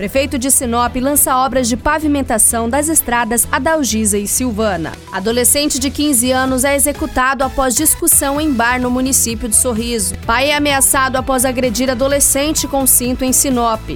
[0.00, 4.92] Prefeito de Sinop lança obras de pavimentação das estradas Adalgisa e Silvana.
[5.12, 10.14] Adolescente de 15 anos é executado após discussão em bar no município de Sorriso.
[10.24, 13.90] Pai é ameaçado após agredir adolescente com cinto em Sinop.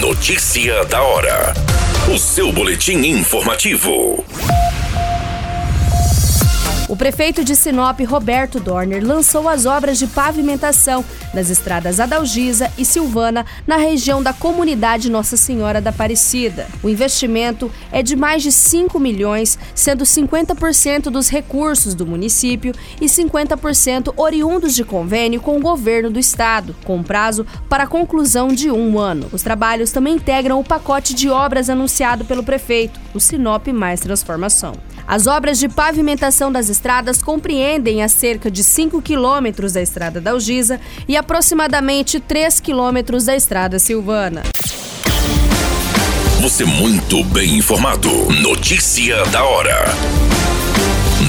[0.00, 1.52] Notícia da hora.
[2.10, 4.24] O seu boletim informativo.
[6.88, 12.84] O prefeito de Sinop, Roberto Dorner, lançou as obras de pavimentação das estradas Adalgisa e
[12.84, 16.66] Silvana na região da comunidade Nossa Senhora da Aparecida.
[16.82, 23.04] O investimento é de mais de 5 milhões, sendo 50% dos recursos do município e
[23.04, 28.98] 50% oriundos de convênio com o governo do estado, com prazo para conclusão de um
[28.98, 29.26] ano.
[29.30, 34.72] Os trabalhos também integram o pacote de obras anunciado pelo prefeito, o Sinop Mais Transformação.
[35.08, 40.32] As obras de pavimentação das estradas compreendem a cerca de 5 quilômetros da estrada da
[40.32, 40.78] Algisa
[41.08, 44.42] e aproximadamente 3 quilômetros da estrada Silvana.
[46.42, 48.10] Você muito bem informado.
[48.42, 49.86] Notícia da hora.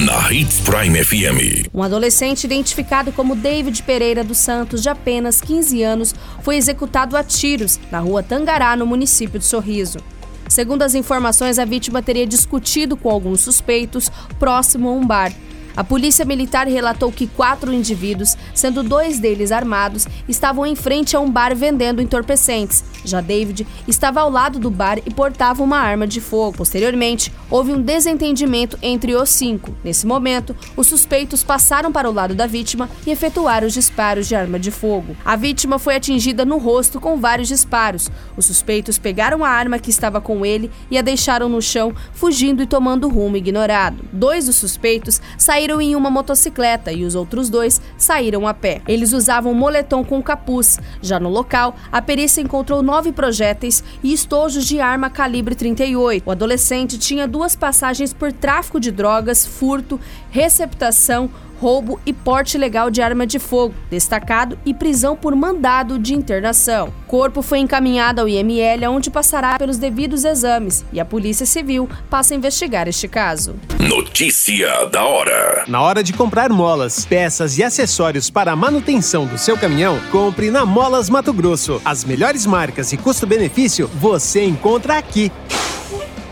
[0.04, 1.70] Na Hits Prime FM.
[1.72, 7.24] Um adolescente identificado como David Pereira dos Santos, de apenas 15 anos, foi executado a
[7.24, 10.00] tiros na rua Tangará, no município de Sorriso.
[10.50, 15.32] Segundo as informações, a vítima teria discutido com alguns suspeitos próximo a um bar.
[15.76, 21.20] A polícia militar relatou que quatro indivíduos, sendo dois deles armados, estavam em frente a
[21.20, 22.84] um bar vendendo entorpecentes.
[23.04, 26.58] Já David estava ao lado do bar e portava uma arma de fogo.
[26.58, 29.74] Posteriormente, houve um desentendimento entre os cinco.
[29.82, 34.34] Nesse momento, os suspeitos passaram para o lado da vítima e efetuaram os disparos de
[34.34, 35.16] arma de fogo.
[35.24, 38.10] A vítima foi atingida no rosto com vários disparos.
[38.36, 42.62] Os suspeitos pegaram a arma que estava com ele e a deixaram no chão, fugindo
[42.62, 44.04] e tomando rumo ignorado.
[44.12, 48.80] Dois dos suspeitos saíram saíram em uma motocicleta e os outros dois saíram a pé.
[48.88, 50.78] Eles usavam moletom com capuz.
[51.02, 56.26] Já no local, a perícia encontrou nove projéteis e estojos de arma calibre 38.
[56.26, 60.00] O adolescente tinha duas passagens por tráfico de drogas, furto,
[60.30, 61.28] receptação,
[61.60, 66.88] roubo e porte ilegal de arma de fogo, destacado e prisão por mandado de internação.
[66.88, 71.88] O corpo foi encaminhado ao IML, onde passará pelos devidos exames, e a Polícia Civil
[72.08, 73.56] passa a investigar este caso.
[73.78, 75.64] Notícia da hora.
[75.68, 80.50] Na hora de comprar molas, peças e acessórios para a manutenção do seu caminhão, compre
[80.50, 81.80] na Molas Mato Grosso.
[81.84, 85.30] As melhores marcas e custo-benefício você encontra aqui.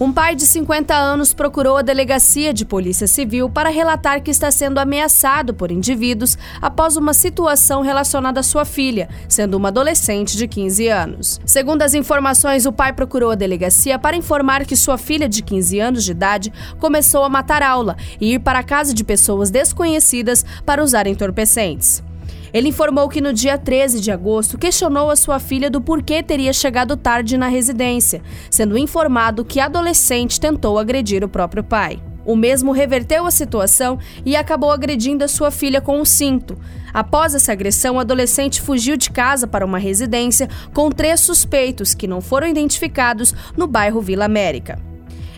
[0.00, 4.48] Um pai de 50 anos procurou a delegacia de Polícia Civil para relatar que está
[4.48, 10.46] sendo ameaçado por indivíduos após uma situação relacionada à sua filha, sendo uma adolescente de
[10.46, 11.40] 15 anos.
[11.44, 15.80] Segundo as informações, o pai procurou a delegacia para informar que sua filha de 15
[15.80, 20.44] anos de idade começou a matar aula e ir para a casa de pessoas desconhecidas
[20.64, 22.07] para usar entorpecentes.
[22.52, 26.52] Ele informou que no dia 13 de agosto questionou a sua filha do porquê teria
[26.52, 32.00] chegado tarde na residência, sendo informado que a adolescente tentou agredir o próprio pai.
[32.28, 36.58] O mesmo reverteu a situação e acabou agredindo a sua filha com um cinto.
[36.92, 42.06] Após essa agressão, o adolescente fugiu de casa para uma residência com três suspeitos que
[42.06, 44.87] não foram identificados no bairro Vila América.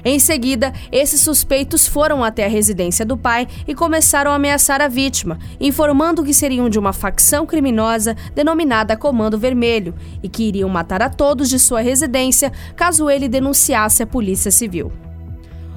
[0.05, 4.89] Em seguida, esses suspeitos foram até a residência do pai e começaram a ameaçar a
[4.89, 11.03] vítima, informando que seriam de uma facção criminosa denominada Comando Vermelho e que iriam matar
[11.03, 14.93] a todos de sua residência caso ele denunciasse a Polícia Civil.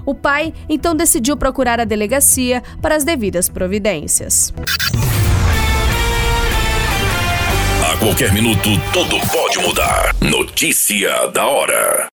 [0.06, 4.54] O pai então decidiu procurar a delegacia para as devidas providências.
[7.90, 10.14] A qualquer minuto, tudo pode mudar.
[10.22, 12.08] Notícia da hora.